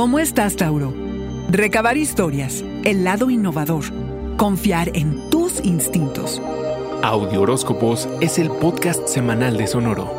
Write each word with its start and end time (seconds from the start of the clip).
¿Cómo 0.00 0.18
estás, 0.18 0.56
Tauro? 0.56 0.94
Recabar 1.50 1.98
historias, 1.98 2.64
el 2.84 3.04
lado 3.04 3.28
innovador, 3.28 3.84
confiar 4.38 4.90
en 4.96 5.28
tus 5.28 5.62
instintos. 5.62 6.40
Audio 7.02 7.42
Horóscopos 7.42 8.08
es 8.22 8.38
el 8.38 8.48
podcast 8.48 9.06
semanal 9.06 9.58
de 9.58 9.66
Sonoro. 9.66 10.10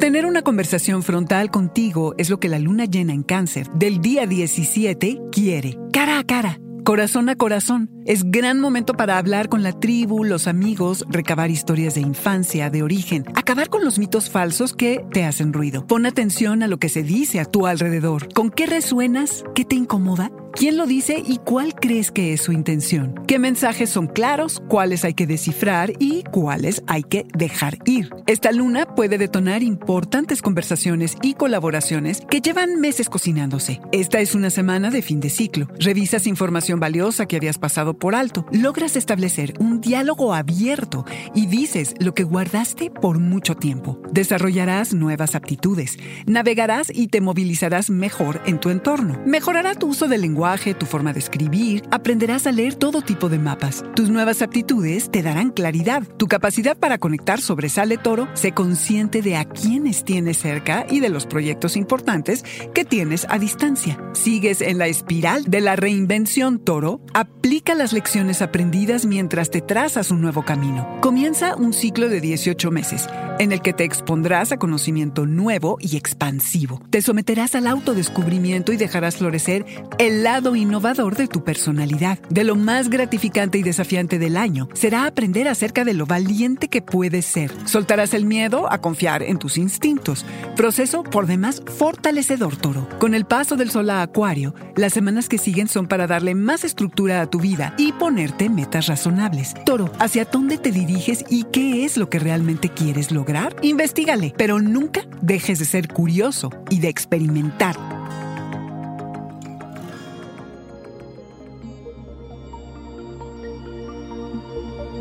Tener 0.00 0.26
una 0.26 0.42
conversación 0.42 1.04
frontal 1.04 1.52
contigo 1.52 2.16
es 2.18 2.28
lo 2.28 2.40
que 2.40 2.48
la 2.48 2.58
luna 2.58 2.86
llena 2.86 3.12
en 3.12 3.22
cáncer 3.22 3.70
del 3.70 4.00
día 4.00 4.26
17 4.26 5.20
quiere, 5.30 5.78
cara 5.92 6.18
a 6.18 6.24
cara 6.24 6.58
Corazón 6.84 7.30
a 7.30 7.36
corazón. 7.36 7.88
Es 8.06 8.30
gran 8.30 8.60
momento 8.60 8.92
para 8.92 9.16
hablar 9.16 9.48
con 9.48 9.62
la 9.62 9.72
tribu, 9.72 10.24
los 10.24 10.46
amigos, 10.46 11.06
recabar 11.08 11.50
historias 11.50 11.94
de 11.94 12.02
infancia, 12.02 12.68
de 12.68 12.82
origen, 12.82 13.24
acabar 13.34 13.70
con 13.70 13.82
los 13.82 13.98
mitos 13.98 14.28
falsos 14.28 14.74
que 14.74 15.02
te 15.10 15.24
hacen 15.24 15.54
ruido. 15.54 15.86
Pon 15.86 16.04
atención 16.04 16.62
a 16.62 16.68
lo 16.68 16.76
que 16.76 16.90
se 16.90 17.02
dice 17.02 17.40
a 17.40 17.46
tu 17.46 17.66
alrededor. 17.66 18.30
¿Con 18.34 18.50
qué 18.50 18.66
resuenas? 18.66 19.42
¿Qué 19.54 19.64
te 19.64 19.76
incomoda? 19.76 20.30
¿Quién 20.56 20.76
lo 20.76 20.86
dice 20.86 21.20
y 21.26 21.38
cuál 21.38 21.74
crees 21.74 22.12
que 22.12 22.32
es 22.32 22.42
su 22.42 22.52
intención? 22.52 23.20
¿Qué 23.26 23.40
mensajes 23.40 23.90
son 23.90 24.06
claros? 24.06 24.62
¿Cuáles 24.68 25.04
hay 25.04 25.14
que 25.14 25.26
descifrar 25.26 25.92
y 25.98 26.22
cuáles 26.30 26.84
hay 26.86 27.02
que 27.02 27.26
dejar 27.34 27.78
ir? 27.86 28.10
Esta 28.28 28.52
luna 28.52 28.86
puede 28.86 29.18
detonar 29.18 29.64
importantes 29.64 30.42
conversaciones 30.42 31.16
y 31.22 31.34
colaboraciones 31.34 32.20
que 32.30 32.40
llevan 32.40 32.80
meses 32.80 33.08
cocinándose. 33.08 33.80
Esta 33.90 34.20
es 34.20 34.36
una 34.36 34.48
semana 34.48 34.90
de 34.90 35.02
fin 35.02 35.18
de 35.18 35.28
ciclo. 35.28 35.66
Revisas 35.80 36.28
información 36.28 36.78
valiosa 36.78 37.26
que 37.26 37.36
habías 37.36 37.58
pasado 37.58 37.93
por 37.98 38.14
alto. 38.14 38.46
Logras 38.52 38.96
establecer 38.96 39.54
un 39.58 39.80
diálogo 39.80 40.34
abierto 40.34 41.04
y 41.34 41.46
dices 41.46 41.94
lo 41.98 42.14
que 42.14 42.24
guardaste 42.24 42.90
por 42.90 43.18
mucho 43.18 43.54
tiempo. 43.54 43.98
Desarrollarás 44.12 44.94
nuevas 44.94 45.34
aptitudes. 45.34 45.98
Navegarás 46.26 46.88
y 46.94 47.08
te 47.08 47.20
movilizarás 47.20 47.90
mejor 47.90 48.40
en 48.46 48.60
tu 48.60 48.70
entorno. 48.70 49.20
Mejorará 49.26 49.74
tu 49.74 49.88
uso 49.88 50.08
del 50.08 50.22
lenguaje 50.22 50.74
tu 50.74 50.86
forma 50.86 51.12
de 51.12 51.20
escribir, 51.20 51.82
aprenderás 51.90 52.46
a 52.46 52.52
leer 52.52 52.74
todo 52.74 53.02
tipo 53.02 53.28
de 53.28 53.38
mapas. 53.38 53.84
Tus 53.94 54.10
nuevas 54.10 54.42
aptitudes 54.42 55.10
te 55.10 55.22
darán 55.22 55.50
claridad. 55.50 56.02
Tu 56.16 56.26
capacidad 56.26 56.76
para 56.76 56.98
conectar 56.98 57.40
sobresale 57.40 57.98
toro. 57.98 58.28
Sé 58.34 58.52
consciente 58.52 59.22
de 59.22 59.36
a 59.36 59.44
quienes 59.44 60.04
tienes 60.04 60.38
cerca 60.38 60.86
y 60.88 61.00
de 61.00 61.08
los 61.08 61.26
proyectos 61.26 61.76
importantes 61.76 62.44
que 62.74 62.84
tienes 62.84 63.26
a 63.28 63.38
distancia. 63.38 63.98
Sigues 64.12 64.60
en 64.60 64.78
la 64.78 64.86
espiral 64.86 65.44
de 65.44 65.60
la 65.60 65.76
reinvención 65.76 66.58
toro. 66.58 67.00
Aplica 67.14 67.74
las 67.84 67.92
lecciones 67.92 68.40
aprendidas 68.40 69.04
mientras 69.04 69.50
te 69.50 69.60
trazas 69.60 70.10
un 70.10 70.22
nuevo 70.22 70.42
camino. 70.42 70.88
Comienza 71.02 71.54
un 71.54 71.74
ciclo 71.74 72.08
de 72.08 72.22
18 72.22 72.70
meses 72.70 73.06
en 73.38 73.52
el 73.52 73.60
que 73.60 73.72
te 73.72 73.84
expondrás 73.84 74.52
a 74.52 74.58
conocimiento 74.58 75.26
nuevo 75.26 75.76
y 75.80 75.96
expansivo. 75.96 76.80
Te 76.88 77.02
someterás 77.02 77.54
al 77.54 77.66
autodescubrimiento 77.66 78.72
y 78.72 78.76
dejarás 78.76 79.16
florecer 79.16 79.66
el 79.98 80.22
lado 80.22 80.56
innovador 80.56 81.16
de 81.16 81.26
tu 81.26 81.44
personalidad. 81.44 82.18
De 82.30 82.44
lo 82.44 82.56
más 82.56 82.88
gratificante 82.88 83.58
y 83.58 83.62
desafiante 83.62 84.18
del 84.18 84.38
año 84.38 84.68
será 84.72 85.04
aprender 85.04 85.48
acerca 85.48 85.84
de 85.84 85.92
lo 85.92 86.06
valiente 86.06 86.68
que 86.68 86.80
puedes 86.80 87.26
ser. 87.26 87.50
Soltarás 87.66 88.14
el 88.14 88.24
miedo 88.24 88.72
a 88.72 88.80
confiar 88.80 89.22
en 89.22 89.38
tus 89.38 89.58
instintos. 89.58 90.24
Proceso 90.56 91.02
por 91.02 91.26
demás 91.26 91.60
fortalecedor, 91.66 92.56
toro. 92.56 92.88
Con 92.98 93.14
el 93.14 93.26
paso 93.26 93.56
del 93.56 93.70
sol 93.70 93.90
a 93.90 94.00
Acuario, 94.00 94.54
las 94.76 94.94
semanas 94.94 95.28
que 95.28 95.38
siguen 95.38 95.68
son 95.68 95.86
para 95.86 96.06
darle 96.06 96.34
más 96.34 96.64
estructura 96.64 97.20
a 97.20 97.26
tu 97.26 97.40
vida 97.40 97.73
y 97.76 97.92
ponerte 97.92 98.48
metas 98.48 98.86
razonables. 98.86 99.54
Toro, 99.64 99.90
¿hacia 99.98 100.24
dónde 100.24 100.58
te 100.58 100.70
diriges 100.70 101.24
y 101.28 101.44
qué 101.44 101.84
es 101.84 101.96
lo 101.96 102.08
que 102.08 102.18
realmente 102.18 102.68
quieres 102.68 103.10
lograr? 103.12 103.56
Investígale, 103.62 104.34
pero 104.36 104.60
nunca 104.60 105.02
dejes 105.20 105.58
de 105.58 105.64
ser 105.64 105.88
curioso 105.88 106.50
y 106.70 106.80
de 106.80 106.88
experimentar. 106.88 107.76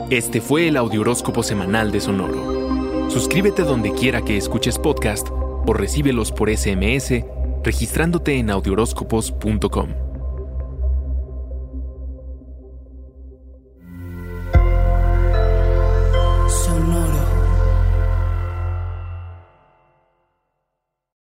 Este 0.09 0.41
fue 0.41 0.67
el 0.67 0.77
Audioróscopo 0.77 1.41
Semanal 1.41 1.91
de 1.91 1.99
Sonoro. 1.99 3.09
Suscríbete 3.09 3.63
donde 3.63 3.91
quiera 3.93 4.21
que 4.21 4.37
escuches 4.37 4.77
podcast 4.77 5.29
o 5.31 5.73
recíbelos 5.73 6.31
por 6.31 6.55
SMS 6.55 7.23
registrándote 7.63 8.37
en 8.37 8.49
audioróscopos.com. 8.51 10.02